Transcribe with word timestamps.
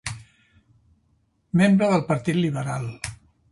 Membre 1.63 1.91
del 1.93 2.03
partit 2.09 2.43
liberal. 2.47 2.91